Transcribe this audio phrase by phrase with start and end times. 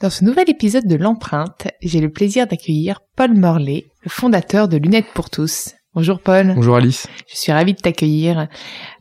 [0.00, 4.78] Dans ce nouvel épisode de l'empreinte, j'ai le plaisir d'accueillir Paul Morley, le fondateur de
[4.78, 5.74] Lunettes pour tous.
[5.94, 6.54] Bonjour Paul.
[6.54, 7.06] Bonjour Alice.
[7.28, 8.48] Je suis ravie de t'accueillir.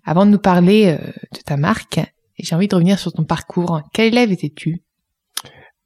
[0.06, 2.02] Avant de nous parler euh, de ta marque,
[2.38, 3.82] j'ai envie de revenir sur ton parcours.
[3.94, 4.82] Quel élève étais-tu?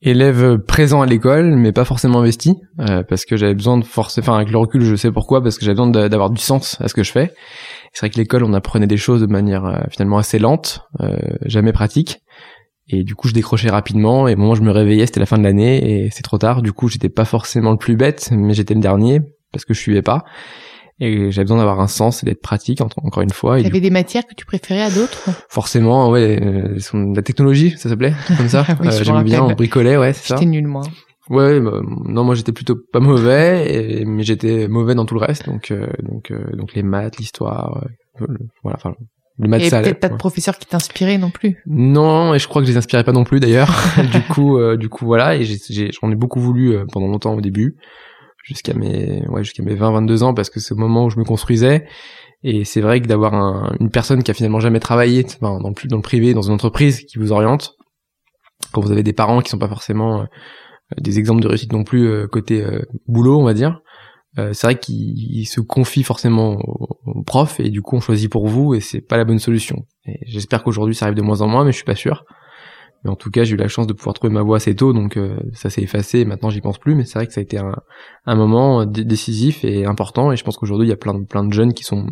[0.01, 4.19] Élève présent à l'école, mais pas forcément investi, euh, parce que j'avais besoin de forcer,
[4.19, 6.87] enfin avec le recul je sais pourquoi, parce que j'avais besoin d'avoir du sens à
[6.87, 7.31] ce que je fais.
[7.93, 10.81] C'est vrai que l'école on apprenait des choses de manière euh, finalement assez lente,
[11.45, 12.22] jamais pratique.
[12.93, 14.27] Et du coup, je décrochais rapidement.
[14.27, 16.37] Et au moment où je me réveillais, c'était la fin de l'année et c'est trop
[16.37, 16.61] tard.
[16.61, 19.19] Du coup, j'étais pas forcément le plus bête, mais j'étais le dernier
[19.51, 20.23] parce que je suivais pas.
[20.99, 23.59] Et j'avais besoin d'avoir un sens et d'être pratique, encore une fois.
[23.59, 25.29] Il y avait des matières que tu préférais à d'autres?
[25.49, 26.39] Forcément, ouais.
[26.41, 26.77] Euh,
[27.15, 28.63] la technologie, ça s'appelait, comme ça.
[28.79, 30.35] oui, euh, J'aimais bien, on bricolait, ouais, c'est ça.
[30.35, 30.83] J'étais nul, moi.
[31.29, 35.21] Ouais, bah, non, moi j'étais plutôt pas mauvais, et, mais j'étais mauvais dans tout le
[35.21, 35.47] reste.
[35.47, 37.85] Donc, euh, donc, euh, donc les maths, l'histoire,
[38.61, 38.93] voilà, enfin
[39.39, 41.57] le et peut-être pas de professeur qui t'inspirait non plus.
[41.65, 43.71] Non, et je crois que je les inspirais pas non plus d'ailleurs.
[44.11, 47.41] du coup, euh, du coup voilà, et j'en ai, beaucoup voulu euh, pendant longtemps au
[47.41, 47.75] début,
[48.43, 51.23] jusqu'à mes, ouais, jusqu'à mes 20-22 ans, parce que c'est le moment où je me
[51.23, 51.87] construisais.
[52.43, 55.87] Et c'est vrai que d'avoir un, une personne qui a finalement jamais travaillé, dans le,
[55.87, 57.75] dans le privé, dans une entreprise, qui vous oriente,
[58.71, 60.25] quand vous avez des parents qui sont pas forcément euh,
[60.99, 62.63] des exemples de réussite non plus côté
[63.07, 63.79] boulot, on va dire,
[64.39, 66.57] euh, c'est vrai qu'il se confie forcément
[67.05, 69.85] au, prof et du coup on choisit pour vous et c'est pas la bonne solution.
[70.05, 72.25] Et j'espère qu'aujourd'hui ça arrive de moins en moins, mais je suis pas sûr.
[73.03, 74.93] Mais en tout cas, j'ai eu la chance de pouvoir trouver ma voie assez tôt,
[74.93, 76.19] donc euh, ça s'est effacé.
[76.19, 77.75] Et maintenant, j'y pense plus, mais c'est vrai que ça a été un,
[78.25, 80.31] un moment décisif et important.
[80.31, 82.07] Et je pense qu'aujourd'hui, il y a plein de, plein de jeunes qui sont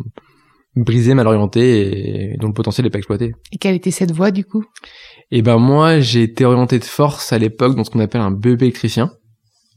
[0.76, 3.32] brisés, mal orientés et dont le potentiel n'est pas exploité.
[3.52, 4.64] Et quelle était cette voie du coup?
[5.30, 8.20] Et eh ben moi, j'ai été orienté de force à l'époque dans ce qu'on appelle
[8.20, 9.12] un BEP électricien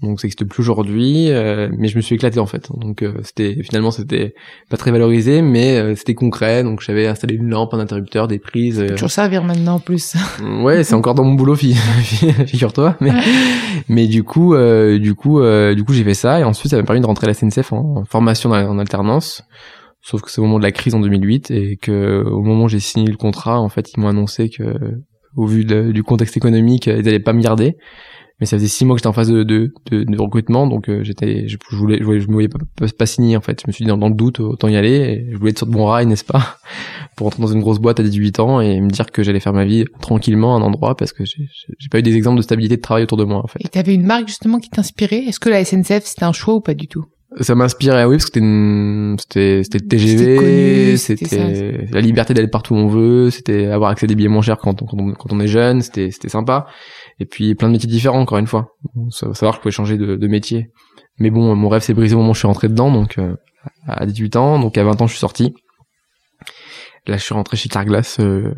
[0.05, 2.69] donc ça n'existe plus aujourd'hui euh, mais je me suis éclaté en fait.
[2.77, 4.33] Donc euh, c'était finalement c'était
[4.69, 6.63] pas très valorisé mais euh, c'était concret.
[6.63, 8.89] Donc j'avais installé une lampe un interrupteur des prises euh...
[8.89, 10.15] toujours servir maintenant en plus.
[10.63, 11.55] Ouais c'est encore dans mon boulot
[12.47, 12.95] figure-toi.
[13.01, 13.11] Mais
[13.89, 16.39] mais du coup du coup du coup j'ai fait ça.
[16.39, 19.43] Et ensuite ça m'a permis de rentrer à la SNCF en, formation en alternance.
[20.01, 22.69] Sauf que c'est au moment de la crise en 2008 et que au moment où
[22.69, 24.75] j'ai signé le contrat en fait ils m'ont annoncé que
[25.35, 27.75] au vu du contexte économique ils allaient pas me garder
[28.39, 31.03] mais ça faisait six mois que j'étais en phase de, de, de, recrutement donc euh,
[31.03, 32.59] j'étais je, voulais je, voulais, je me voyais pas,
[32.97, 33.61] pas, signer en fait.
[33.61, 35.67] Je me suis dit dans, le doute autant y aller et je voulais être sur
[35.67, 36.57] de bon rail n'est-ce pas
[37.15, 39.53] pour rentrer dans une grosse boîte à 18 ans et me dire que j'allais faire
[39.53, 42.75] ma vie tranquillement à un endroit parce que j'ai pas eu des exemples de stabilité
[42.75, 43.59] de travail autour de moi en fait.
[43.63, 45.23] Et t'avais une marque justement qui t'inspirait?
[45.25, 47.05] Est-ce que la SNCF c'était un choix ou pas du tout?
[47.41, 52.77] Ça m'inspirait oui parce que c'était c'était le TGV c'était la liberté d'aller partout où
[52.77, 55.33] on veut c'était avoir accès à des billets moins chers quand on, quand on, quand
[55.33, 56.67] on est jeune c'était c'était sympa
[57.19, 58.75] et puis plein de métiers différents encore une fois.
[59.09, 60.71] savoir que je pouvais changer de, de métier.
[61.19, 63.35] Mais bon, mon rêve s'est brisé au moment où je suis rentré dedans, donc euh,
[63.87, 65.53] à 18 ans, donc à 20 ans je suis sorti.
[67.07, 68.17] Là, je suis rentré chez Carglass.
[68.19, 68.51] Euh,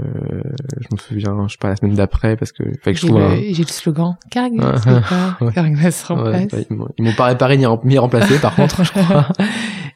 [0.80, 3.22] je me souviens, je sais pas la semaine d'après parce que que je trouve.
[3.52, 4.84] J'ai le slogan Carglass.
[5.54, 6.48] Carglass remplace.
[6.70, 7.66] ils m'ont pas réparé ni,
[7.98, 9.28] remplacé par contre, je crois.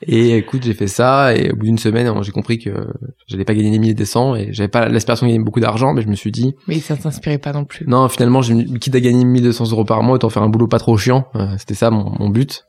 [0.04, 2.72] Et écoute, j'ai fait ça et au bout d'une semaine, j'ai compris que
[3.28, 5.94] j'allais pas gagner des milliers des cents et j'avais pas l'aspiration de gagner beaucoup d'argent,
[5.94, 6.56] mais je me suis dit.
[6.68, 7.86] Mais ça t'inspirait pas non plus.
[7.88, 10.80] Non, finalement, j'ai quitte à gagner 1200 euros par mois, autant faire un boulot pas
[10.80, 11.28] trop chiant.
[11.36, 12.66] Euh, c'était ça mon, mon, but.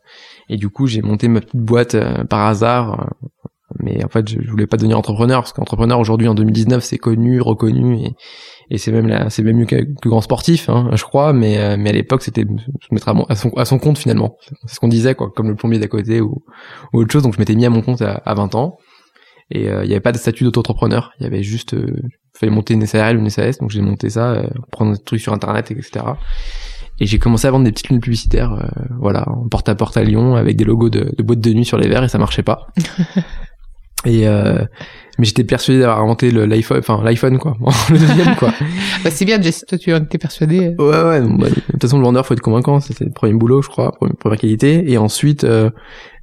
[0.49, 3.15] Et du coup, j'ai monté ma petite boîte euh, par hasard
[3.81, 7.41] mais en fait je, voulais pas devenir entrepreneur parce qu'entrepreneur aujourd'hui en 2019 c'est connu
[7.41, 8.15] reconnu et,
[8.71, 11.77] et c'est même là c'est même mieux que, grand sportif hein, je crois mais euh,
[11.79, 14.37] mais à l'époque c'était se mettre à, son à son compte finalement.
[14.67, 16.43] C'est ce qu'on disait quoi comme le plombier d'à côté ou,
[16.93, 17.23] ou autre chose.
[17.23, 18.79] Donc je m'étais mis à mon compte à, 20 ans.
[19.51, 21.13] Et euh, il n'y avait pas de statut d'auto-entrepreneur.
[21.21, 22.01] Il y avait juste euh,
[22.35, 25.21] fallait monter une SARL ou une SAS donc j'ai monté ça euh, prendre des trucs
[25.21, 26.07] sur internet etc
[26.99, 30.03] et j'ai commencé à vendre des petites lunettes publicitaires voilà en porte à porte à
[30.03, 32.43] Lyon avec des logos de, de boîtes de nuit sur les verres et ça marchait
[32.43, 32.69] pas
[34.05, 34.59] Et euh,
[35.19, 37.57] mais j'étais persuadé d'avoir inventé l'iPhone, enfin l'iPhone quoi,
[37.91, 38.53] le deuxième quoi.
[39.05, 40.75] bah, c'est bien, Jess, toi tu en étais persuadé.
[40.79, 43.63] Ouais ouais, bah, de toute façon le vendeur faut être convaincant, c'était le premier boulot
[43.63, 44.91] je crois, première, qualité.
[44.91, 45.71] Et ensuite euh,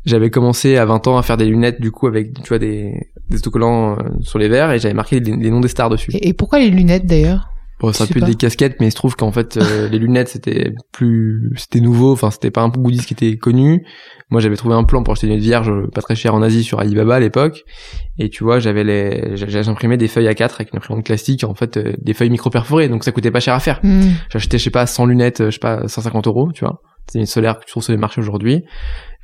[0.06, 2.94] j'avais commencé à 20 ans à faire des lunettes du coup avec tu vois des,
[3.30, 6.12] des autocollants euh, sur les verres et j'avais marqué les, noms des stars dessus.
[6.14, 7.49] Et, pourquoi les lunettes d'ailleurs?
[7.80, 8.30] Bon, ça Je peut être pas.
[8.30, 12.12] des casquettes, mais il se trouve qu'en fait, euh, les lunettes, c'était plus, c'était nouveau.
[12.12, 13.86] Enfin, c'était pas un goodies qui était connu.
[14.30, 16.64] Moi, j'avais trouvé un plan pour acheter des lunettes vierges pas très chères en Asie
[16.64, 17.64] sur Alibaba à l'époque.
[18.18, 21.78] Et tu vois, j'avais les, imprimé des feuilles A4 avec une imprimante classique, en fait,
[21.78, 22.90] euh, des feuilles micro perforées.
[22.90, 23.80] Donc, ça coûtait pas cher à faire.
[23.82, 24.12] Hmm.
[24.30, 26.82] J'achetais, je sais pas, 100 lunettes, euh, je sais pas, 150 euros, tu vois.
[27.08, 28.64] C'est une solaire que tu trouves sur les marchés aujourd'hui.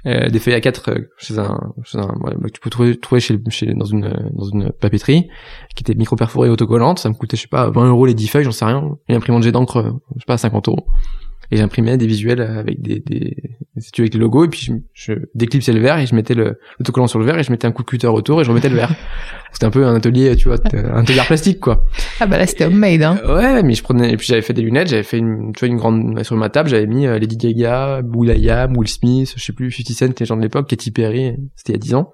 [0.07, 2.95] Euh, des feuilles A4 euh, chez un, chez un ouais, bah, que tu peux trouver,
[2.95, 5.29] trouver chez, chez, dans une, euh, dans une papeterie,
[5.75, 6.99] qui était micro perforée autocollante.
[6.99, 8.97] Ça me coûtait, je sais pas, 20 euros les 10 feuilles, j'en sais rien.
[9.09, 10.85] Une imprimante jet d'encre, euh, je sais pas, 50 euros.
[11.49, 13.35] Et j'imprimais des visuels avec des, des,
[13.93, 16.59] tu avec les logos, et puis je, je déclipsais le verre et je mettais le,
[16.79, 18.69] l'autocollant sur le verre et je mettais un coup de cutter autour et je remettais
[18.69, 18.91] le verre.
[19.51, 21.85] C'était un peu un atelier, tu vois, un atelier plastique, quoi.
[22.19, 23.17] Ah bah là c'était homemade hein.
[23.23, 25.59] Euh, Ouais, mais je prenais et puis j'avais fait des lunettes, j'avais fait une tu
[25.61, 29.41] vois une grande sur ma table, j'avais mis euh, Lady Gaga, Will.i.am, Will Smith, je
[29.43, 31.95] sais plus 50 Cent les gens de l'époque, Katy Perry, c'était il y a 10
[31.95, 32.11] ans.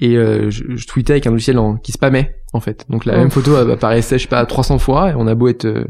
[0.00, 2.86] Et euh, je, je tweetais avec un logiciel en, qui spammait en fait.
[2.88, 3.18] Donc la Oh.
[3.18, 5.84] même photo apparaissait je sais pas 300 fois et on a beau être euh,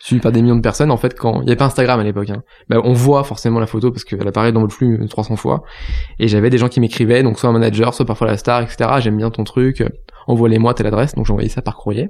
[0.00, 2.04] suivi par des millions de personnes en fait quand il y avait pas Instagram à
[2.04, 2.42] l'époque hein.
[2.68, 5.62] Bah, on voit forcément la photo parce qu'elle apparaît dans le flux 300 fois.
[6.18, 8.90] Et j'avais des gens qui m'écrivaient donc soit un manager soit parfois la star etc
[9.00, 9.84] j'aime bien ton truc
[10.30, 11.14] envoie-les-moi telle adresse.
[11.14, 12.08] Donc j'envoyais ça par courrier.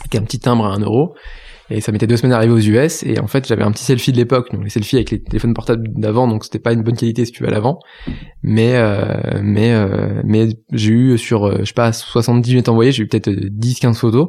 [0.00, 1.14] Avec un petit timbre à 1 euro.
[1.70, 3.84] Et ça mettait deux semaines à arriver aux US et en fait j'avais un petit
[3.84, 4.52] selfie de l'époque.
[4.52, 7.32] Donc les selfies avec les téléphones portables d'avant donc c'était pas une bonne qualité si
[7.32, 7.78] tu veux à l'avant.
[8.42, 12.92] Mais euh, mais euh, mais j'ai eu sur euh, je sais pas 70 minutes envoyées
[12.92, 14.28] j'ai eu peut-être 10 15 photos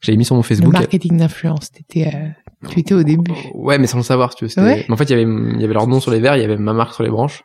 [0.00, 0.72] j'avais mis sur mon Le Facebook.
[0.72, 3.32] marketing d'influence, t'étais, euh, tu étais au début.
[3.54, 4.84] ouais mais sans le savoir tu c'était- Ouais.
[4.88, 5.22] mais en fait il y avait
[5.54, 7.10] il y avait leur nom sur les verres il y avait ma marque sur les
[7.10, 7.42] branches.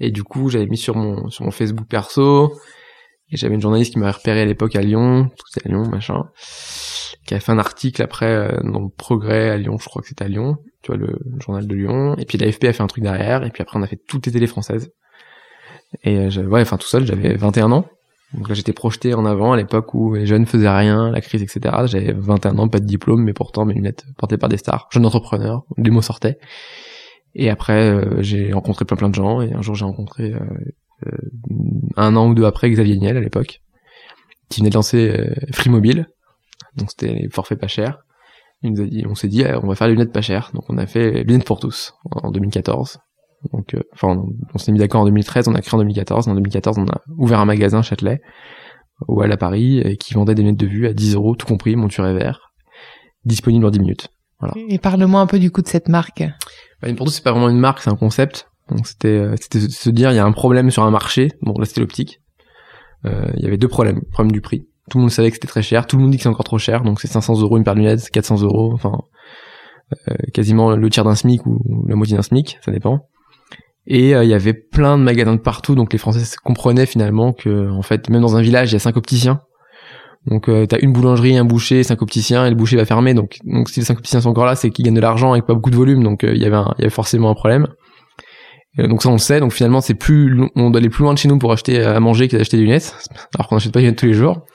[0.00, 2.52] Et du coup j'avais mis sur mon sur mon Facebook perso.
[3.30, 5.28] Et j'avais une journaliste qui m'avait repéré à l'époque à Lyon.
[5.36, 6.24] Tout à Lyon machin.
[7.26, 10.08] Qui a fait un article après euh, dans le Progrès à Lyon je crois que
[10.08, 10.56] c'était à Lyon.
[10.82, 12.16] Tu vois le, le journal de Lyon.
[12.18, 13.44] Et puis l'AFP a fait un truc derrière.
[13.44, 14.90] Et puis après on a fait toutes les télés françaises.
[16.02, 17.86] Et euh, ouais enfin tout seul j'avais 21 ans
[18.34, 21.42] donc là j'étais projeté en avant à l'époque où les jeunes faisaient rien la crise
[21.42, 24.88] etc j'avais 21 ans pas de diplôme mais pourtant mes lunettes portées par des stars.
[24.90, 26.38] Jeune entrepreneur des mots sortaient.
[27.34, 29.40] Et après euh, j'ai rencontré plein plein de gens.
[29.40, 30.40] Et un jour j'ai rencontré euh,
[31.06, 31.10] euh,
[31.96, 33.60] un an ou deux après Xavier Niel à l'époque
[34.48, 36.06] qui venait de lancer Free Mobile
[36.76, 38.04] donc c'était les forfaits pas chers.
[38.62, 40.50] Il nous a dit on s'est dit eh, on va faire les lunettes pas chères.
[40.54, 42.98] Donc on a fait les lunettes pour tous en 2014
[43.52, 46.28] donc euh, enfin on, on s'est mis d'accord en 2013 on a créé en 2014
[46.28, 48.20] en 2014 on a ouvert un magasin Châtelet
[49.08, 51.76] ou à Paris et qui vendait des lunettes de vue à 10 euros tout compris
[51.76, 52.52] monture et verre
[53.24, 54.08] disponible en 10 minutes
[54.68, 56.22] Et parle-moi un peu du coup de cette marque.
[56.82, 58.48] bah, pour nous, c'est pas vraiment une marque, c'est un concept.
[58.70, 61.32] Donc c'était euh, c'était se- se dire il y a un problème sur un marché.
[61.42, 62.20] Bon là c'était l'optique.
[63.06, 63.96] Euh, Il y avait deux problèmes.
[63.96, 64.66] Le problème du prix.
[64.90, 65.86] Tout le monde savait que c'était très cher.
[65.86, 66.82] Tout le monde dit que c'est encore trop cher.
[66.82, 68.72] Donc c'est 500 euros une paire de lunettes, c'est 400 euros.
[68.74, 68.92] Enfin
[70.08, 73.06] euh, quasiment le tiers d'un SMIC ou la moitié d'un SMIC, ça dépend.
[73.86, 75.74] Et euh, il y avait plein de magasins de partout.
[75.74, 78.80] Donc les Français comprenaient finalement que en fait même dans un village il y a
[78.80, 79.40] cinq opticiens.
[80.26, 83.12] Donc euh, t'as une boulangerie, un boucher, cinq opticiens et le boucher va fermer.
[83.12, 85.44] Donc donc si les cinq opticiens sont encore là, c'est qu'ils gagnent de l'argent avec
[85.46, 86.02] pas beaucoup de volume.
[86.02, 87.66] Donc euh, il y avait il y avait forcément un problème.
[88.78, 89.40] Et donc ça on le sait.
[89.40, 92.00] Donc finalement c'est plus on doit aller plus loin de chez nous pour acheter à
[92.00, 92.96] manger que d'acheter des lunettes,
[93.34, 94.46] alors qu'on n'achète pas des lunettes tous les jours.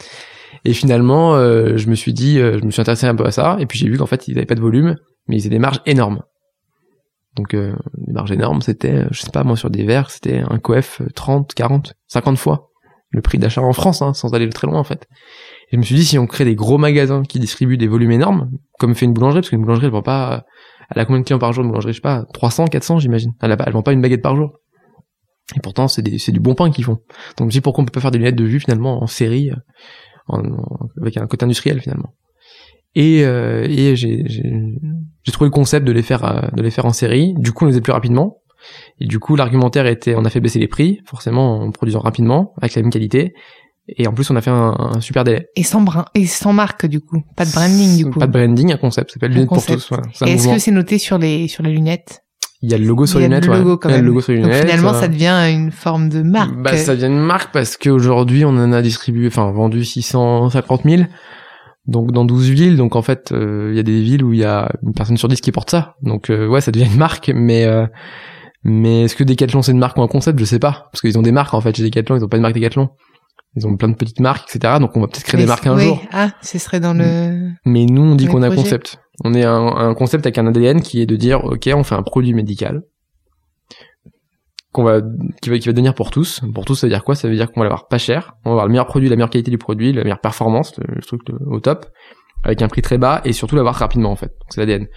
[0.66, 3.32] Et finalement euh, je me suis dit, euh, je me suis intéressé un peu à
[3.32, 4.96] ça et puis j'ai vu qu'en fait ils avaient pas de volume,
[5.28, 6.24] mais ils avaient des marges énormes.
[7.40, 7.74] Donc euh,
[8.06, 11.02] les marges énormes c'était, euh, je sais pas moi sur des verres c'était un coef
[11.16, 12.70] 30, 40, 50 fois
[13.12, 15.08] le prix d'achat en France, hein, sans aller très loin en fait.
[15.72, 18.12] Et je me suis dit, si on crée des gros magasins qui distribuent des volumes
[18.12, 20.46] énormes, comme fait une boulangerie, parce qu'une boulangerie, elle vend pas,
[20.94, 23.32] elle a combien de clients par jour, une boulangerie, je sais pas, 300, 400, j'imagine.
[23.42, 24.60] Elle, elle vend pas une baguette par jour.
[25.56, 27.00] Et pourtant, c'est des, du bon pain qu'ils font.
[27.38, 29.08] Donc, je me dis, pourquoi on peut pas faire des lunettes de vue, finalement, en
[29.08, 29.52] série,
[30.32, 30.42] euh,
[31.02, 32.14] avec un côté industriel, finalement.
[32.96, 34.52] Et, euh, et j'ai, j'ai,
[35.24, 37.34] j'ai trouvé le concept de les faire, euh, de les faire en série.
[37.38, 38.38] Du coup, on les faisait plus rapidement.
[39.00, 42.54] Et du coup, l'argumentaire était, on a fait baisser les prix, forcément, en produisant rapidement,
[42.62, 43.34] avec la même qualité.
[43.98, 45.48] Et en plus, on a fait un, un super délai.
[45.56, 47.24] Et sans brin, et sans marque du coup.
[47.36, 48.20] Pas de branding du coup.
[48.20, 49.88] Pas de branding, un concept, ça s'appelle Un lunettes pour tous.
[49.90, 50.04] Voilà.
[50.28, 52.22] Et est-ce que c'est noté sur les sur les lunettes?
[52.62, 53.58] Il y a le logo sur Il y les a lunettes, le ouais.
[53.60, 54.02] logo quand même.
[54.02, 54.66] le logo sur les Donc lunettes.
[54.68, 56.56] finalement, euh, ça devient une forme de marque.
[56.62, 61.04] Bah, ça devient une marque parce qu'aujourd'hui, on en a distribué, enfin, vendu 650 000.
[61.86, 62.78] Donc, dans 12 villes.
[62.78, 65.18] Donc, en fait, euh, il y a des villes où il y a une personne
[65.18, 65.96] sur 10 qui porte ça.
[66.02, 67.88] Donc, euh, ouais, ça devient une marque, mais, euh,
[68.64, 70.40] mais est-ce que Decathlon c'est une marque ou un concept?
[70.40, 70.90] Je sais pas.
[70.92, 72.90] Parce qu'ils ont des marques, en fait, chez Decathlon, ils ont pas une marque Decathlon.
[73.56, 74.76] Ils ont plein de petites marques, etc.
[74.80, 75.86] Donc, on va peut-être créer Mais des marques un oui.
[75.86, 76.02] jour.
[76.12, 77.50] Ah, ce serait dans le.
[77.66, 79.00] Mais nous, on dit qu'on a un concept.
[79.24, 81.96] On est un, un concept avec un ADN qui est de dire, ok, on fait
[81.96, 82.84] un produit médical
[84.72, 85.02] qu'on va,
[85.42, 86.42] qui va, qui va devenir pour tous.
[86.54, 87.16] Pour tous, ça veut dire quoi?
[87.16, 89.16] Ça veut dire qu'on va l'avoir pas cher, on va avoir le meilleur produit, la
[89.16, 91.88] meilleure qualité du produit, la meilleure performance, le, truc au top,
[92.44, 94.34] avec un prix très bas et surtout l'avoir rapidement en fait.
[94.50, 94.88] C'est l'ADN.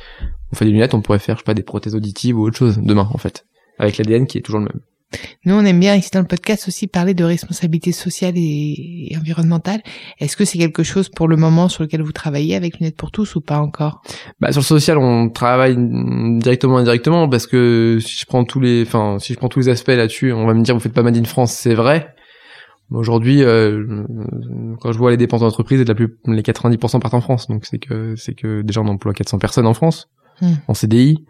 [0.53, 2.57] On fait des lunettes, on pourrait faire, je sais pas, des prothèses auditives ou autre
[2.57, 3.47] chose demain en fait,
[3.79, 4.81] avec l'ADN qui est toujours le même.
[5.45, 9.17] Nous, on aime bien ici dans le podcast aussi parler de responsabilité sociale et, et
[9.17, 9.81] environnementale.
[10.19, 13.11] Est-ce que c'est quelque chose pour le moment sur lequel vous travaillez avec Lunettes pour
[13.11, 14.03] tous ou pas encore?
[14.41, 15.77] Bah, Sur le social, on travaille
[16.39, 19.61] directement et indirectement parce que si je prends tous les, enfin, si je prends tous
[19.61, 22.15] les aspects là-dessus, on va me dire vous faites pas Made in France, c'est vrai.
[22.91, 24.05] Aujourd'hui, euh,
[24.81, 28.35] quand je vois les dépenses d'entreprise, les 90% partent en France, donc c'est que c'est
[28.35, 30.09] que déjà on emploie 400 personnes en France
[30.41, 30.55] Hmm.
[30.67, 31.25] en CDI.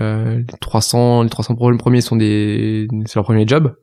[0.00, 3.74] Euh, les 300, les 300 premiers sont des, c'est leur premier job.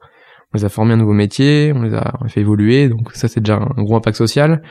[0.53, 3.27] On les a formés à un nouveau métier, on les a fait évoluer, donc ça
[3.27, 4.61] c'est déjà un gros impact social.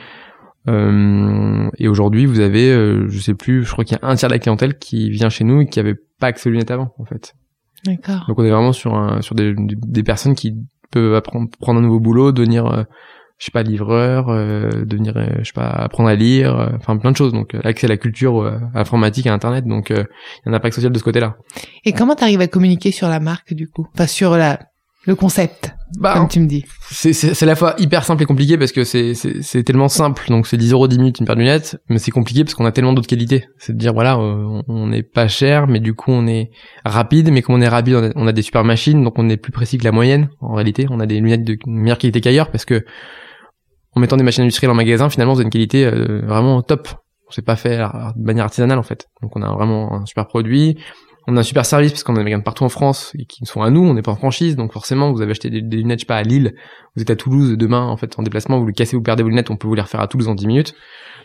[0.67, 4.15] Euh, et aujourd'hui, vous avez, euh, je sais plus, je crois qu'il y a un
[4.15, 6.71] tiers de la clientèle qui vient chez nous et qui avait pas accès aux lunettes
[6.71, 7.33] avant, en fait.
[7.85, 8.25] D'accord.
[8.27, 10.55] Donc on est vraiment sur un, sur des, des personnes qui
[10.91, 12.83] peuvent apprendre, prendre un nouveau boulot, devenir, euh,
[13.39, 16.97] je sais pas, livreur, euh, devenir, euh, je sais pas, apprendre à lire, euh, enfin
[16.97, 17.31] plein de choses.
[17.33, 19.65] Donc euh, accès à la culture euh, informatique, à Internet.
[19.65, 20.03] Donc euh,
[20.45, 21.37] il y a un impact social de ce côté-là.
[21.85, 23.87] Et comment t'arrives à communiquer sur la marque du coup?
[23.95, 24.59] Enfin sur la
[25.05, 26.65] le concept, Bah, comme tu me dis.
[26.91, 30.25] c'est à la fois hyper simple et compliqué parce que c'est c'est c'est tellement simple
[30.27, 32.65] donc c'est 10 euros 10 minutes une paire de lunettes mais c'est compliqué parce qu'on
[32.65, 35.93] a tellement d'autres qualités c'est de dire voilà euh, on n'est pas cher mais du
[35.93, 36.51] coup on est
[36.83, 39.29] rapide mais comme on est rapide on a, on a des super machines donc on
[39.29, 42.19] est plus précis que la moyenne en réalité on a des lunettes de meilleure qualité
[42.19, 42.83] qu'ailleurs parce que
[43.99, 46.87] en mettant des machines industrielles en magasin finalement vous avez une qualité euh, vraiment top.
[47.27, 49.07] On s'est pas fait de manière artisanale en fait.
[49.21, 50.77] Donc on a vraiment un super produit.
[51.27, 53.45] On a un super service parce qu'on a des magasins partout en France et qui
[53.45, 55.77] sont à nous, on n'est pas en franchise, donc forcément vous avez acheté des, des
[55.77, 56.55] lunettes, je sais pas, à Lille,
[56.95, 59.29] vous êtes à Toulouse demain en fait en déplacement, vous les cassez, vous perdez vos
[59.29, 60.73] lunettes, on peut vous les refaire à Toulouse en 10 minutes.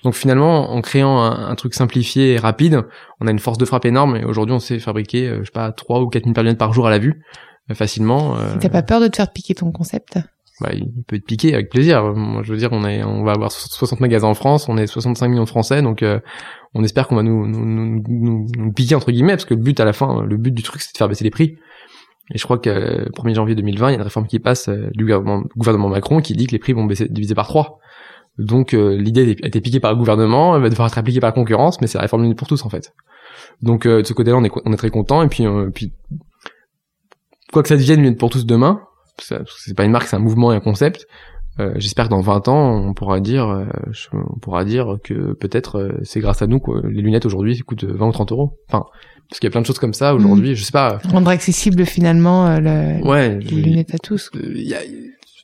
[0.03, 2.83] Donc finalement, en créant un, un truc simplifié et rapide,
[3.21, 4.17] on a une force de frappe énorme.
[4.17, 6.49] Et aujourd'hui on sait fabriquer, euh, je sais pas, 3 ou 4 000 paires de
[6.49, 7.23] lunettes par jour à la vue,
[7.71, 8.37] euh, facilement.
[8.37, 10.19] euh, T'as pas peur de te faire piquer ton concept
[10.61, 12.15] bah, il peut être piqué avec plaisir.
[12.15, 14.87] Moi, je veux dire, on est, on va avoir 60 magasins en France, on est
[14.87, 16.21] 65 millions de Français, donc euh,
[16.75, 19.61] on espère qu'on va nous nous, nous, nous, nous piquer entre guillemets, parce que le
[19.61, 21.57] but à la fin, le but du truc, c'est de faire baisser les prix.
[22.33, 24.69] Et je crois que euh, 1er janvier 2020, il y a une réforme qui passe
[24.69, 27.81] euh, du gouvernement, Macron qui dit que les prix vont baisser diviser par 3.
[28.39, 31.29] Donc euh, l'idée a été piquée par le gouvernement, elle va devoir être appliquée par
[31.29, 32.93] la concurrence, mais c'est la réforme pour tous en fait.
[33.63, 35.23] Donc euh, de ce côté-là, on est, on est très content.
[35.23, 35.93] Et puis, euh, puis
[37.53, 38.81] quoi que ça devienne pour tous demain,
[39.19, 41.07] c'est pas une marque, c'est un mouvement et un concept.
[41.61, 43.65] Euh, J'espère que dans 20 ans, on pourra dire, euh,
[44.13, 47.85] on pourra dire que peut-être euh, c'est grâce à nous que les lunettes aujourd'hui coûtent
[47.85, 48.59] 20 ou 30 euros.
[48.69, 48.85] Enfin,
[49.29, 50.57] parce qu'il y a plein de choses comme ça aujourd'hui.
[50.57, 50.99] Je sais pas.
[51.05, 53.39] Rendre accessible finalement euh, le, Ouais.
[53.39, 54.31] les lunettes à tous.
[54.35, 54.81] euh, y a-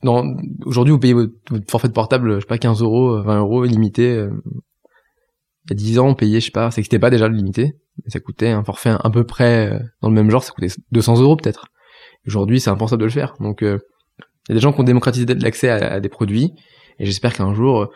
[0.02, 0.24] non,
[0.64, 3.64] aujourd'hui, vous payez votre, votre forfait de portable, je sais pas, 15 euros, 20 euros,
[3.64, 4.16] illimité.
[4.16, 4.30] euh,
[5.66, 7.36] Il y a 10 ans, on payait, je sais pas, ça n'existait pas déjà le
[7.36, 10.52] limité, mais ça coûtait un forfait à peu près euh, dans le même genre, ça
[10.52, 11.66] coûtait 200 euros peut-être.
[12.30, 13.34] Aujourd'hui, c'est impensable de le faire.
[13.40, 13.78] Donc, euh,
[14.48, 16.52] il y a des gens qui ont démocratisé l'accès à, des produits,
[17.00, 17.88] et j'espère qu'un jour,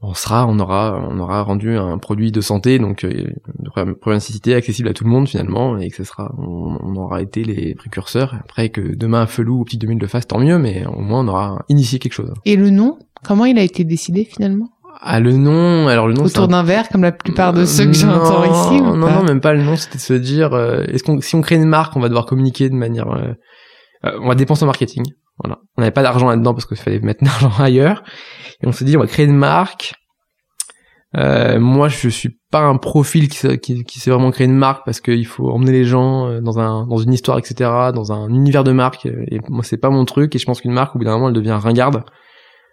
[0.00, 4.16] on sera, on aura, on aura rendu un produit de santé, donc euh, de première
[4.16, 7.76] nécessité, accessible à tout le monde finalement, et que ce sera, on, aura été les
[7.76, 8.34] précurseurs.
[8.34, 11.28] Après que demain Felou ou Petit 2000 le fasse, tant mieux, mais au moins on
[11.28, 12.34] aura initié quelque chose.
[12.44, 14.70] Et le nom, comment il a été décidé finalement?
[15.00, 17.64] Ah le nom, alors le nom c'est Autour un- d'un verre comme la plupart de
[17.64, 20.52] ceux que j'entends ici ou Non, non, même pas le nom, c'était de se dire,
[20.54, 23.32] euh, est-ce qu'on, si on crée une marque, on va devoir communiquer de manière, euh,
[24.06, 25.04] euh, on va dépenser en marketing.
[25.42, 25.58] Voilà.
[25.76, 28.02] On n'avait pas d'argent là-dedans parce qu'il fallait mettre de l'argent ailleurs.
[28.62, 29.92] Et on s'est dit, on va créer une marque.
[31.16, 34.84] Euh, moi, je suis pas un profil qui, qui, qui sait vraiment créer une marque
[34.84, 37.54] parce qu'il faut emmener les gens euh, dans un, dans une histoire, etc.,
[37.94, 39.06] dans un univers de marque.
[39.06, 40.34] Et moi, c'est pas mon truc.
[40.34, 42.02] Et je pense qu'une marque, au bout d'un moment, elle devient ringarde.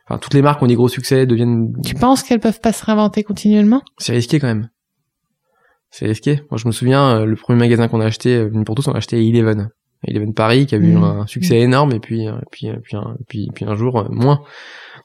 [0.07, 2.83] Enfin, toutes les marques ont des gros succès deviennent Tu penses qu'elles peuvent pas se
[2.85, 3.81] réinventer continuellement?
[3.97, 4.69] C'est risqué quand même.
[5.91, 6.41] C'est risqué.
[6.51, 8.93] Moi, je me souviens, euh, le premier magasin qu'on a acheté, euh, pour tous, on
[8.93, 9.69] a acheté Eleven.
[10.05, 11.03] Eleven Paris, qui a eu Mm.
[11.03, 14.41] un succès énorme, et puis, euh, puis, euh, puis, un, puis, puis un jour, moins.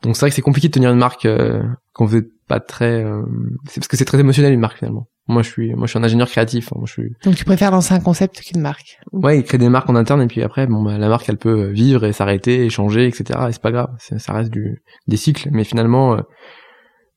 [0.02, 1.62] Donc c'est vrai que c'est compliqué de tenir une marque euh,
[1.92, 3.04] quand vous êtes pas très...
[3.04, 3.22] euh,
[3.68, 5.06] C'est parce que c'est très émotionnel, une marque, finalement.
[5.28, 6.73] Moi, je suis, moi, je suis un ingénieur créatif.
[6.73, 6.76] hein.
[6.78, 7.12] Moi, je suis...
[7.25, 10.23] Donc tu préfères lancer un concept qu'une marque Ouais, il crée des marques en interne,
[10.23, 13.38] et puis après, bon, bah, la marque, elle peut vivre et s'arrêter, et changer, etc.
[13.49, 13.90] Et c'est pas grave.
[13.99, 15.49] Ça reste du, des cycles.
[15.52, 16.20] Mais finalement, euh,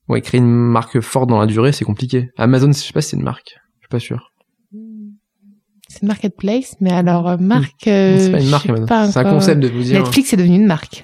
[0.10, 2.30] ouais, créer une marque forte dans la durée, c'est compliqué.
[2.38, 3.56] Amazon, je sais pas si c'est une marque.
[3.80, 4.32] Je suis pas sûr.
[5.88, 7.88] C'est marketplace, mais alors euh, marque.
[7.88, 8.68] euh, c'est pas une marque,
[9.12, 10.00] C'est un concept de vous dire.
[10.02, 11.04] Netflix est devenu une marque.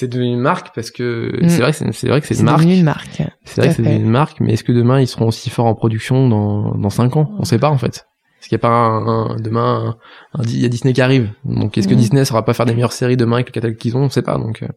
[0.00, 1.48] C'est devenu une marque parce que Mm.
[1.48, 2.60] c'est vrai que c'est, vrai que c'est une marque.
[2.60, 3.22] devenu une marque.
[3.44, 5.66] C'est vrai que c'est devenu une marque, mais est-ce que demain ils seront aussi forts
[5.66, 7.30] en production dans dans cinq ans?
[7.38, 8.06] On sait pas en fait.
[8.40, 9.96] Est-ce qu'il y a pas un, un- demain
[10.44, 11.30] il y a Disney qui arrive.
[11.44, 11.98] Donc est-ce que Mm.
[11.98, 14.02] Disney saura pas faire des meilleures séries demain avec le catalogue qu'ils ont?
[14.04, 14.38] On sait pas.
[14.38, 14.68] Donc euh,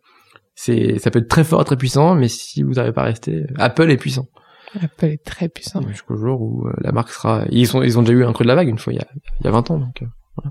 [0.56, 3.44] c'est ça peut être très fort, très puissant, mais si vous n'arrivez pas à rester,
[3.58, 4.26] Apple est puissant.
[4.82, 5.82] Apple est très puissant.
[5.88, 7.46] Jusqu'au jour où euh, la marque sera.
[7.50, 9.00] Ils sont ils ont déjà eu un creux de la vague une fois il y
[9.00, 9.08] a
[9.40, 10.02] il y a 20 ans donc.
[10.02, 10.50] euh.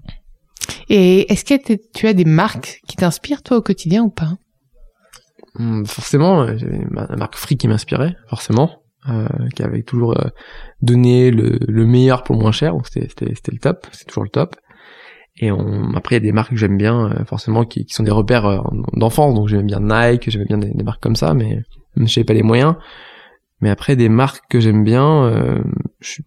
[0.89, 1.55] Et est-ce que
[1.95, 4.33] tu as des marques qui t'inspirent toi au quotidien ou pas?
[5.87, 10.29] Forcément, euh, j'avais la marque Free qui m'inspirait, forcément, euh, qui avait toujours euh,
[10.81, 14.31] donné le, le meilleur pour le moins cher, donc c'était le top, c'est toujours le
[14.31, 14.57] top.
[15.37, 17.95] Et on, après, il y a des marques que j'aime bien, euh, forcément, qui, qui,
[17.95, 18.59] sont des repères euh,
[18.95, 19.35] d'enfance.
[19.35, 21.63] Donc j'aime bien Nike, j'aime bien des, marques comme ça, mais
[21.97, 22.75] je n'avais pas les moyens.
[23.61, 25.63] Mais après, des marques que j'aime bien, euh,
[26.01, 26.25] je suis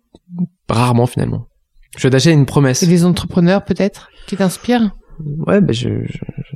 [0.69, 1.47] rarement finalement.
[1.93, 2.81] Je suis attaché à une promesse.
[2.83, 4.91] Et des entrepreneurs peut-être qui t'inspirent?
[5.47, 5.89] Ouais, ben je,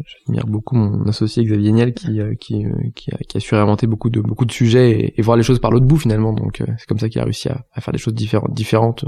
[0.05, 2.65] j'admire beaucoup mon associé Xavier Niel qui qui,
[2.95, 5.59] qui, a, qui a su réinventer beaucoup de beaucoup de sujets et, voir les choses
[5.59, 6.33] par l'autre bout finalement.
[6.33, 9.05] Donc c'est comme ça qu'il a réussi à, à, faire des choses différentes différentes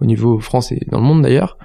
[0.00, 1.56] au niveau France et dans le monde d'ailleurs.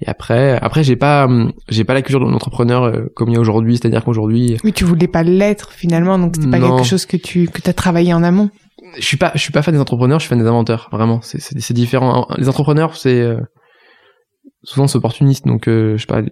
[0.00, 1.28] Et après, après j'ai pas,
[1.68, 4.56] j'ai pas la culture de l'entrepreneur euh, comme il y a aujourd'hui, c'est-à-dire qu'aujourd'hui.
[4.64, 7.74] Oui, tu voulais pas l'être finalement, donc c'était pas quelque chose que tu que t'as
[7.74, 8.48] travaillé en amont.
[8.96, 10.88] Je suis pas, je suis pas fan des entrepreneurs, je suis fan des inventeurs.
[10.90, 12.26] Vraiment, c'est c'est différent.
[12.38, 13.40] Les entrepreneurs, c'est euh,
[14.62, 16.22] souvent c'est opportuniste, donc euh, je sais pas.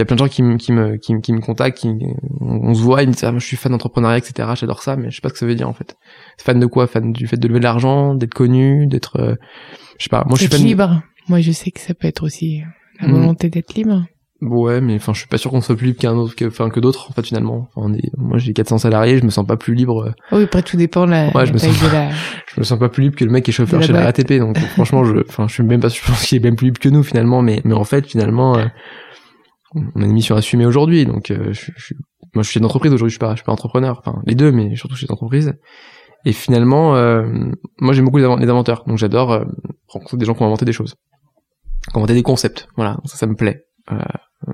[0.00, 1.94] Il y a plein de gens qui me qui me qui, qui me contactent, qui,
[2.40, 4.48] on, se voit, ils me disent ah, moi, je suis fan d'entrepreneuriat, etc.
[4.54, 5.96] J'adore ça, mais je sais pas ce que ça veut dire en fait.
[6.38, 6.86] Fan de quoi?
[6.86, 9.36] Fan du fait de lever de l'argent, d'être connu, d'être,
[9.98, 10.24] je sais pas.
[10.26, 10.62] Moi, je suis fan.
[10.62, 11.02] libre.
[11.28, 12.62] Moi, je sais que ça peut être aussi
[13.00, 13.12] la mm.
[13.12, 14.04] volonté d'être libre.
[14.42, 16.70] Ouais, mais enfin, je suis pas sûr qu'on soit plus libre qu'un autre, que, enfin,
[16.70, 17.68] que d'autres, en fait, finalement.
[17.74, 20.06] Enfin, on est, moi, j'ai 400 salariés, je me sens pas plus libre.
[20.06, 20.36] Euh.
[20.36, 22.10] Oui, après, tout dépend la, ouais, je me sens, de la...
[22.54, 24.38] je me sens pas plus libre que le mec qui est chauffeur chez la RATP.
[24.38, 26.80] Donc, franchement, je, enfin, je suis même pas, je pense qu'il est même plus libre
[26.80, 27.42] que nous, finalement.
[27.42, 28.64] Mais, mais en fait, finalement, euh,
[29.74, 31.06] on a une mission assumée aujourd'hui.
[31.06, 31.94] Donc, euh, je, je,
[32.34, 33.98] moi, je suis chef d'entreprise aujourd'hui, je suis pas, je suis pas entrepreneur.
[33.98, 35.54] Enfin, les deux, mais surtout chez d'entreprise.
[36.24, 36.92] Et finalement,
[37.78, 38.84] moi, j'aime beaucoup les, inventeurs.
[38.86, 39.42] Donc, j'adore
[39.88, 40.94] rencontrer des gens qui ont inventé des choses
[41.92, 42.68] commenter des concepts.
[42.76, 43.64] Voilà, ça, ça me plaît.
[43.90, 43.96] Euh,
[44.48, 44.52] euh,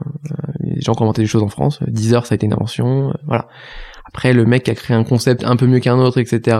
[0.60, 1.80] les gens qui ont inventé des choses en France.
[1.86, 3.10] Deezer, ça a été une invention.
[3.10, 3.48] Euh, voilà.
[4.04, 6.58] Après, le mec qui a créé un concept un peu mieux qu'un autre, etc.,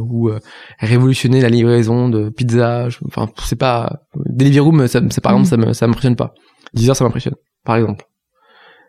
[0.00, 0.40] ou euh,
[0.80, 2.88] révolutionner la livraison de pizza.
[3.06, 6.34] enfin, c'est pas Deliveroo, ça, c'est par exemple, ça, ça m'impressionne pas.
[6.74, 7.36] Deezer, ça m'impressionne,
[7.68, 8.06] par exemple.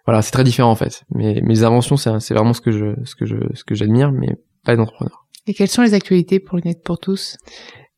[0.05, 1.03] Voilà, c'est très différent en fait.
[1.13, 4.13] Mais, mes inventions, c'est, c'est vraiment ce que je, ce que je, ce que j'admire,
[4.13, 5.25] mais pas les entrepreneurs.
[5.47, 7.35] Et quelles sont les actualités pour Net pour tous?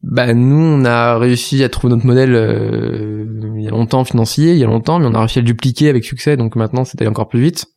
[0.01, 4.53] Bah nous on a réussi à trouver notre modèle euh, il y a longtemps financier,
[4.53, 6.85] il y a longtemps, mais on a réussi à le dupliquer avec succès, donc maintenant
[6.85, 7.67] c'était encore plus vite.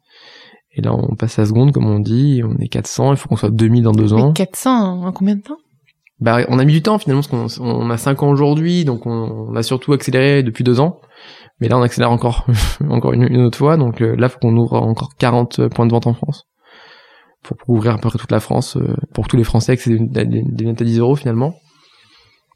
[0.73, 3.37] Et là on passe à seconde comme on dit, on est 400, il faut qu'on
[3.37, 4.33] soit 2000 dans deux ans.
[4.33, 5.59] 400 en combien de temps?
[6.21, 9.05] Bah on a mis du temps finalement parce qu'on on a 5 ans aujourd'hui, donc
[9.05, 11.01] on, a surtout accéléré depuis deux ans.
[11.61, 12.47] Mais là on accélère encore
[12.89, 16.07] encore une, autre fois, donc euh, là faut qu'on ouvre encore 40 points de vente
[16.07, 16.47] en France
[17.43, 19.99] pour, ouvrir à peu près toute la France, euh, pour tous les Français, que c'est
[19.99, 21.55] des, des, à 10 euros finalement.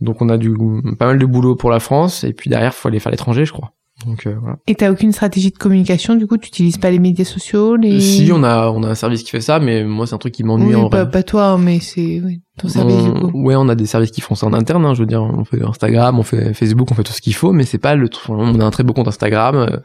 [0.00, 0.54] Donc on a du
[0.98, 3.52] pas mal de boulot pour la France et puis derrière faut aller faire l'étranger je
[3.52, 3.72] crois.
[4.06, 4.56] Donc euh, voilà.
[4.68, 8.00] Et t'as aucune stratégie de communication du coup tu utilises pas les médias sociaux les
[8.00, 10.34] Si on a on a un service qui fait ça mais moi c'est un truc
[10.34, 13.30] qui m'ennuie en pas, pas toi mais c'est oui, ton service du coup.
[13.34, 15.44] Ouais on a des services qui font ça en interne hein, je veux dire on
[15.44, 18.08] fait Instagram on fait Facebook on fait tout ce qu'il faut mais c'est pas le
[18.08, 19.76] truc on a un très beau compte Instagram euh,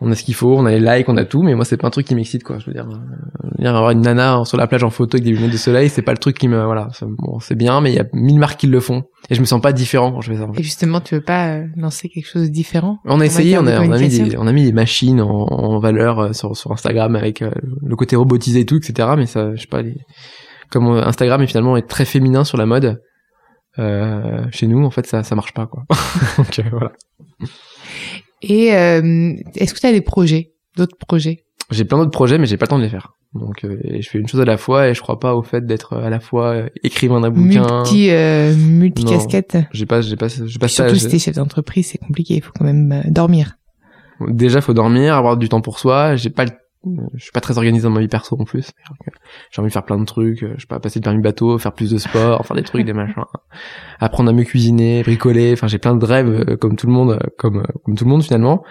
[0.00, 1.76] on a ce qu'il faut, on a les likes, on a tout, mais moi c'est
[1.76, 2.58] pas un truc qui m'excite quoi.
[2.58, 5.52] Je veux dire, euh, avoir une nana sur la plage en photo avec des lunettes
[5.52, 8.00] de soleil, c'est pas le truc qui me, voilà, bon, c'est bien, mais il y
[8.00, 10.38] a mille marques qui le font et je me sens pas différent quand je fais
[10.38, 10.46] ça.
[10.56, 13.66] Et justement, tu veux pas euh, lancer quelque chose de différent On a essayé, on
[13.66, 16.72] a, on a, mis des, on a mis des machines en, valeur euh, sur, sur
[16.72, 19.10] Instagram avec le côté robotisé et tout, etc.
[19.16, 19.96] Mais ça, je sais pas, les...
[20.70, 23.00] comme Instagram est finalement est très féminin sur la mode.
[23.78, 25.84] Euh, chez nous, en fait, ça, ça marche pas, quoi.
[26.36, 26.92] Donc voilà.
[28.42, 31.44] Et euh, est-ce que tu as des projets, d'autres projets?
[31.70, 33.14] J'ai plein d'autres projets, mais j'ai pas le temps de les faire.
[33.34, 35.64] Donc, euh, je fais une chose à la fois et je crois pas au fait
[35.64, 37.82] d'être à la fois euh, écrivain d'un bouquin.
[37.82, 39.56] Multi, euh, multi casquette.
[39.72, 40.88] J'ai pas, j'ai pas, j'ai pas ça.
[40.88, 42.34] Surtout si t'es chef d'entreprise, c'est compliqué.
[42.34, 43.56] Il faut quand même dormir.
[44.26, 46.16] Déjà, faut dormir, avoir du temps pour soi.
[46.16, 46.50] J'ai pas le
[47.14, 48.70] je suis pas très organisé dans ma vie perso en plus.
[49.50, 50.40] J'ai envie de faire plein de trucs.
[50.40, 52.94] Je sais pas, passer le permis bateau, faire plus de sport, faire des trucs, des
[52.94, 53.22] machins.
[53.98, 55.52] Apprendre à mieux cuisiner, bricoler.
[55.52, 58.04] Enfin, j'ai plein de rêves euh, comme tout le monde, euh, comme euh, comme tout
[58.04, 58.64] le monde finalement.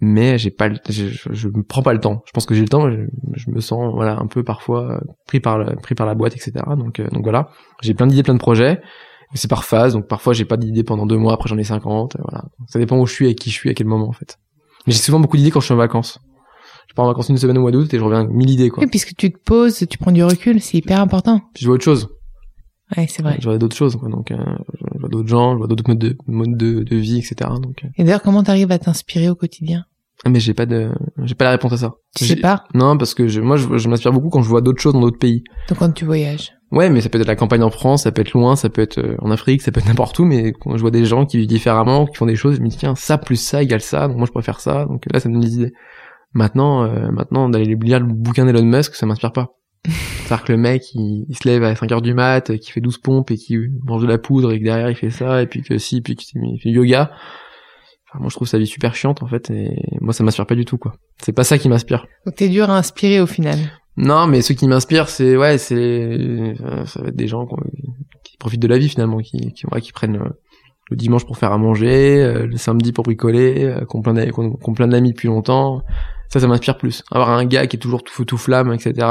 [0.00, 2.22] Mais j'ai pas, je, je, me prends pas le temps.
[2.26, 2.90] Je pense que j'ai le temps.
[2.90, 6.34] Je, je, me sens voilà un peu parfois pris par le, pris par la boîte,
[6.36, 6.52] etc.
[6.76, 7.50] Donc donc voilà.
[7.82, 8.80] J'ai plein d'idées, plein de projets.
[9.34, 9.94] C'est par phase.
[9.94, 11.34] Donc parfois j'ai pas d'idées pendant deux mois.
[11.34, 12.16] Après j'en ai 50.
[12.18, 12.44] Voilà.
[12.68, 14.38] Ça dépend où je suis, et qui je suis, à quel moment en fait.
[14.86, 16.20] Mais j'ai souvent beaucoup d'idées quand je suis en vacances
[16.92, 18.68] je pars en vacances une semaine au mois d'août et je reviens avec mille idées
[18.68, 18.84] quoi.
[18.84, 21.40] Oui, puisque tu te poses, tu prends du recul, c'est hyper important.
[21.54, 22.10] Puis je vois autre chose.
[22.94, 23.38] Ouais, c'est vrai.
[23.40, 24.10] Je vois d'autres choses quoi.
[24.10, 24.36] Donc euh,
[24.94, 27.50] je vois d'autres gens, je vois d'autres modes de modes de, de vie, etc.
[27.62, 27.82] Donc.
[27.82, 27.88] Euh.
[27.96, 29.86] Et d'ailleurs, comment t'arrives à t'inspirer au quotidien?
[30.26, 30.90] Ah, Mais j'ai pas de,
[31.24, 31.94] j'ai pas la réponse à ça.
[32.14, 32.64] Tu sais pas?
[32.74, 35.00] Non, parce que je, moi, je, je m'inspire beaucoup quand je vois d'autres choses dans
[35.00, 35.44] d'autres pays.
[35.70, 36.52] Donc quand tu voyages.
[36.70, 38.82] Ouais, mais ça peut être la campagne en France, ça peut être loin, ça peut
[38.82, 41.24] être euh, en Afrique, ça peut être n'importe où, mais quand je vois des gens
[41.24, 43.80] qui vivent différemment, qui font des choses, je me dis tiens, ça plus ça égale
[43.80, 45.72] ça, donc moi je préfère ça, donc là ça me donne des idées.
[46.34, 49.54] Maintenant, euh, maintenant d'aller lire le bouquin d'Elon Musk, ça m'inspire pas.
[49.84, 52.98] C'est-à-dire que le mec, il, se lève à 5 heures du mat, qui fait 12
[52.98, 55.62] pompes et qui mange de la poudre et que derrière il fait ça et puis
[55.62, 57.10] que si, puis qu'il fait yoga.
[58.08, 60.54] Enfin, moi je trouve sa vie super chiante en fait et moi ça m'inspire pas
[60.54, 60.94] du tout quoi.
[61.22, 62.06] C'est pas ça qui m'inspire.
[62.24, 63.58] Donc t'es dur à inspirer au final.
[63.96, 66.54] Non, mais ce qui m'inspire, c'est ouais, c'est
[66.86, 67.46] ça va être des gens
[68.24, 70.18] qui profitent de la vie finalement, qui qui, ouais, qui prennent
[70.90, 75.12] le dimanche pour faire à manger, le samedi pour bricoler, qu'on plein qu'on plein d'amis
[75.12, 75.82] depuis longtemps.
[76.32, 77.02] Ça, ça m'inspire plus.
[77.10, 79.06] Avoir un gars qui est toujours tout tout flamme, etc.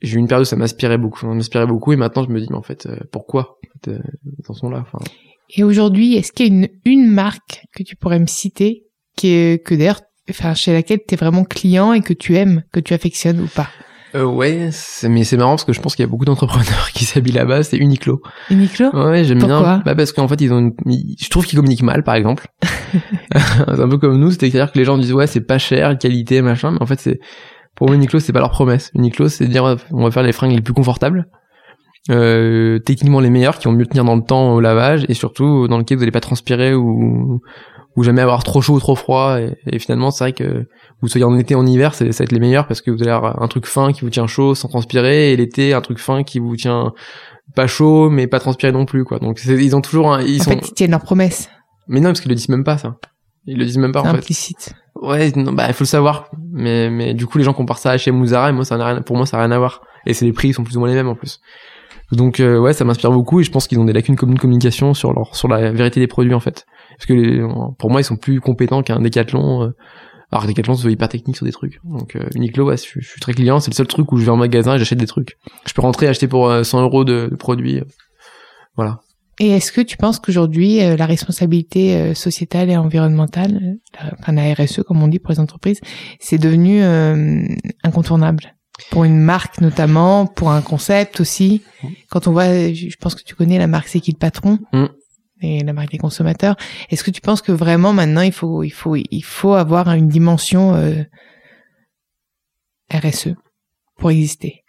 [0.00, 2.40] J'ai eu une période où ça m'inspirait beaucoup, ça m'inspirait beaucoup, et maintenant je me
[2.40, 4.84] dis mais en fait pourquoi en fait, sont là.
[5.50, 8.84] Et aujourd'hui, est-ce qu'il y a une, marque que tu pourrais me citer
[9.16, 12.94] que d'ailleurs, enfin, chez laquelle tu es vraiment client et que tu aimes, que tu
[12.94, 13.68] affectionnes ou pas?
[14.14, 14.70] Euh, ouais,
[15.08, 17.62] mais c'est marrant parce que je pense qu'il y a beaucoup d'entrepreneurs qui s'habillent là-bas.
[17.62, 18.22] C'est Uniqlo.
[18.50, 19.82] Uniqlo Ouais, j'aime bien.
[19.84, 20.72] Bah parce qu'en fait ils ont, une...
[21.18, 22.48] je trouve qu'ils communiquent mal, par exemple.
[23.34, 26.42] c'est un peu comme nous, c'est-à-dire que les gens disent ouais c'est pas cher, qualité,
[26.42, 27.18] machin, mais en fait c'est
[27.74, 28.90] pour Uniqlo c'est pas leur promesse.
[28.94, 31.26] Uniqlo c'est dire on va faire les fringues les plus confortables
[32.10, 35.68] euh, techniquement les meilleurs, qui vont mieux tenir dans le temps au lavage et surtout
[35.68, 37.40] dans lequel vous n'allez pas transpirer ou
[37.96, 39.38] ou jamais avoir trop chaud ou trop froid.
[39.66, 40.66] Et, finalement c'est vrai que
[41.00, 43.10] vous soyez en été en hiver ça va être les meilleurs parce que vous allez
[43.10, 46.22] avoir un truc fin qui vous tient chaud sans transpirer et l'été un truc fin
[46.22, 46.92] qui vous tient
[47.54, 49.18] pas chaud mais pas transpirer non plus quoi.
[49.18, 51.48] Donc ils ont toujours un, ils en sont fait ils tiennent leur promesse
[51.88, 52.96] mais non parce qu'ils le disent même pas ça.
[53.46, 54.74] Ils le disent même pas en implicite.
[54.94, 55.06] fait.
[55.06, 56.30] ouais non, bah il faut le savoir.
[56.52, 58.86] Mais mais du coup les gens comparent ça à chez Mouzara et moi ça n'a
[58.86, 59.82] rien pour moi ça n'a rien à voir.
[60.06, 61.40] Et c'est les prix ils sont plus ou moins les mêmes en plus.
[62.12, 64.94] Donc euh, ouais, ça m'inspire beaucoup et je pense qu'ils ont des lacunes une communication
[64.94, 66.66] sur leur sur la vérité des produits en fait.
[66.96, 69.64] Parce que pour moi, ils sont plus compétents qu'un Decathlon.
[69.64, 69.76] Euh,
[70.30, 71.80] alors Decathlon, c'est hyper technique sur des trucs.
[71.84, 73.60] Donc euh, Uniqlo, ouais, je, suis très client.
[73.60, 75.36] C'est le seul truc où je vais en magasin et j'achète des trucs.
[75.66, 77.80] Je peux rentrer et acheter pour 100 euros de, produits.
[78.76, 79.00] voilà.
[79.40, 83.78] Et est-ce que tu penses qu'aujourd'hui, la responsabilité sociétale et environnementale,
[84.20, 85.80] enfin la RSE comme on dit pour les entreprises,
[86.20, 86.82] c'est devenu
[87.82, 88.54] incontournable?
[88.90, 91.62] Pour une marque notamment, pour un concept aussi.
[92.10, 94.58] Quand on voit, je pense que tu connais la marque C'est qui le patron?
[94.72, 94.86] Mm.
[95.40, 96.56] Et la marque des consommateurs.
[96.90, 100.08] Est-ce que tu penses que vraiment maintenant il faut il faut il faut avoir une
[100.08, 101.02] dimension euh,
[102.92, 103.34] RSE
[103.98, 104.64] pour exister?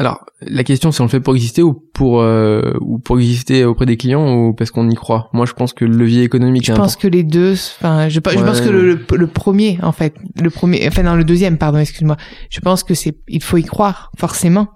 [0.00, 3.64] Alors, la question, c'est on le fait pour exister ou pour euh, ou pour exister
[3.64, 5.28] auprès des clients ou parce qu'on y croit?
[5.32, 6.66] Moi, je pense que le levier économique.
[6.66, 7.54] Je pense que les deux.
[7.54, 11.24] Enfin, je, je pense que le, le, premier, en fait, le premier, enfin non, le
[11.24, 12.16] deuxième, pardon, excuse-moi.
[12.48, 14.68] Je pense que c'est, il faut y croire forcément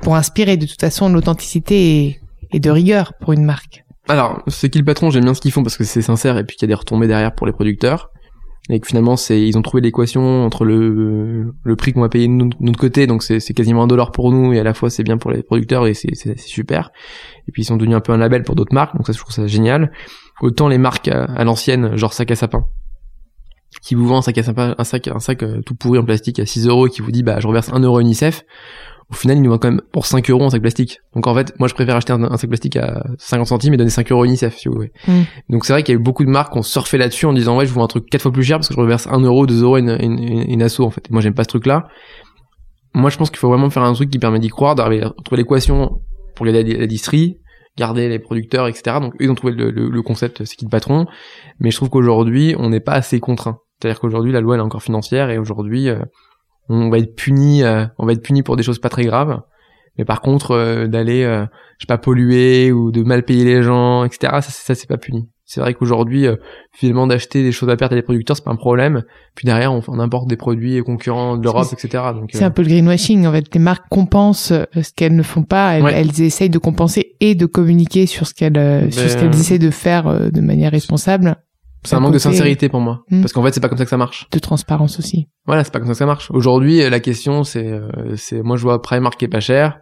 [0.00, 2.20] pour inspirer de toute façon l'authenticité et,
[2.52, 3.83] et de rigueur pour une marque.
[4.08, 5.10] Alors, c'est qui le patron?
[5.10, 6.78] J'aime bien ce qu'ils font parce que c'est sincère et puis qu'il y a des
[6.78, 8.10] retombées derrière pour les producteurs.
[8.70, 12.26] Et que finalement c'est ils ont trouvé l'équation entre le le prix qu'on va payer
[12.28, 15.02] de notre côté donc c'est quasiment un dollar pour nous et à la fois c'est
[15.02, 16.90] bien pour les producteurs et c'est super.
[17.46, 19.18] Et puis ils sont devenus un peu un label pour d'autres marques donc ça je
[19.18, 19.92] trouve ça génial.
[20.40, 22.64] Autant les marques à, l'ancienne genre sac à sapin.
[23.82, 26.04] Qui vous vend un sac à sapin un sac un sac euh, tout pourri en
[26.04, 28.44] plastique à 6 euros qui vous dit bah je reverse 1 euro UNICEF
[29.10, 31.00] au final, il nous vend quand même pour 5 euros un sac plastique.
[31.14, 33.90] Donc en fait, moi je préfère acheter un, sac plastique à 50 centimes et donner
[33.90, 34.92] 5 euros UNICEF, si vous voulez.
[35.06, 35.22] Mm.
[35.50, 37.32] Donc c'est vrai qu'il y a eu beaucoup de marques qui ont surfé là-dessus en
[37.32, 39.06] disant ouais, je vous vends un truc 4 fois plus cher parce que je reverse
[39.06, 41.10] 1 euro, 2 euros une, une, une, asso en fait.
[41.10, 41.86] moi j'aime pas ce truc-là.
[42.94, 45.12] Moi je pense qu'il faut vraiment faire un truc qui permet d'y croire, d'arriver à
[45.24, 46.00] trouver l'équation
[46.34, 46.86] pour garder la, la
[47.76, 48.98] garder les producteurs, etc.
[49.00, 51.06] Donc eux ils ont trouvé le, le, concept, c'est qui le patron.
[51.60, 53.58] Mais je trouve qu'aujourd'hui on n'est pas assez contraint.
[53.80, 55.98] C'est-à-dire qu'aujourd'hui la loi elle est encore financière et aujourd'hui euh,
[56.68, 59.40] on va être puni, euh, on va être puni pour des choses pas très graves.
[59.98, 61.44] Mais par contre, euh, d'aller, euh,
[61.78, 64.32] je sais pas, polluer ou de mal payer les gens, etc.
[64.40, 65.28] Ça, ça c'est pas puni.
[65.46, 66.26] C'est vrai qu'aujourd'hui,
[66.72, 69.02] finalement, d'acheter des choses à perte à des producteurs, c'est pas un problème.
[69.34, 72.02] Puis derrière, on, on importe des produits concurrents de l'Europe, etc.
[72.14, 73.26] Donc c'est un peu le greenwashing.
[73.26, 75.74] En fait, les marques compensent ce qu'elles ne font pas.
[75.74, 79.38] Elles, elles, essayent de compenser et de communiquer sur ce qu'elles, sur ce ben, qu'elles
[79.38, 81.36] essaient de faire de manière responsable.
[81.84, 83.04] C'est un manque de sincérité pour moi.
[83.10, 83.20] Hmm.
[83.20, 84.28] Parce qu'en fait, c'est pas comme ça que ça marche.
[84.30, 85.28] De transparence aussi.
[85.46, 86.30] Voilà, c'est pas comme ça que ça marche.
[86.30, 89.78] Aujourd'hui, la question, c'est, euh, c'est, moi, je vois Primark qui est pas cher,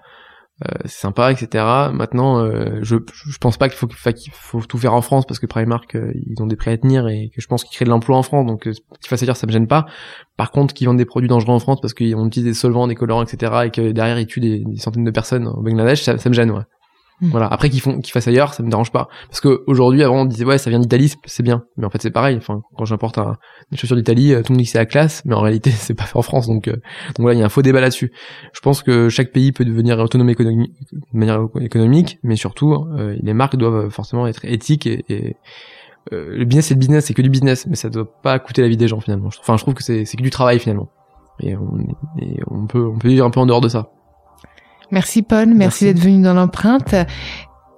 [0.64, 1.64] euh, c'est sympa, etc.
[1.92, 5.38] Maintenant, euh, je, je pense pas qu'il faut, qu'il faut tout faire en France parce
[5.38, 7.90] que Primark, ils ont des prix à tenir et que je pense qu'ils créent de
[7.90, 9.86] l'emploi en France, donc qu'il fasse à dire, ça me gêne pas.
[10.36, 12.88] Par contre, qu'ils vendent des produits dangereux en France parce qu'ils ont utilisé des solvants,
[12.88, 13.52] des colorants, etc.
[13.66, 16.50] et que derrière ils tuent des, centaines de personnes au Bangladesh, ça, ça me gêne,
[16.50, 16.62] ouais.
[17.22, 17.30] Mm.
[17.30, 17.46] Voilà.
[17.46, 19.08] Après qu'ils font, qu'ils fassent ailleurs, ça me dérange pas.
[19.28, 21.64] Parce que aujourd'hui, avant, on disait ouais, ça vient d'Italie, c'est bien.
[21.76, 22.36] Mais en fait, c'est pareil.
[22.36, 23.18] Enfin, quand j'importe
[23.70, 25.94] des chaussures d'Italie, euh, tout le monde dit c'est la classe, mais en réalité, c'est
[25.94, 26.48] pas fait en France.
[26.48, 28.12] Donc, euh, donc voilà, il y a un faux débat là-dessus.
[28.52, 33.16] Je pense que chaque pays peut devenir autonome économique, de manière économique, mais surtout, euh,
[33.22, 35.36] les marques doivent forcément être éthiques et, et
[36.10, 38.68] le business c'est le business, c'est que du business, mais ça doit pas coûter la
[38.68, 39.28] vie des gens finalement.
[39.28, 40.88] Enfin, je trouve que c'est que du travail finalement.
[41.38, 41.78] Et on,
[42.20, 43.92] et on peut on peut vivre un peu en dehors de ça.
[44.92, 46.94] Merci Paul, merci, d'être venu dans l'empreinte.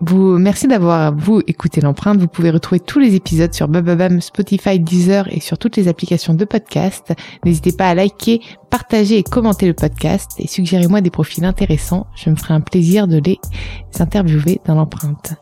[0.00, 2.18] Vous, merci d'avoir vous écouté l'empreinte.
[2.18, 6.34] Vous pouvez retrouver tous les épisodes sur Bababam, Spotify, Deezer et sur toutes les applications
[6.34, 7.14] de podcast.
[7.44, 12.08] N'hésitez pas à liker, partager et commenter le podcast et suggérez-moi des profils intéressants.
[12.16, 13.38] Je me ferai un plaisir de les
[14.00, 15.34] interviewer dans l'empreinte.